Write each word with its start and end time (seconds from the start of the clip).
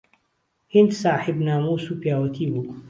هیند 0.73 0.91
ساحیب 1.01 1.37
نامووس 1.45 1.85
و 1.91 1.99
پیاوهتی 2.01 2.45
بو 2.51 2.61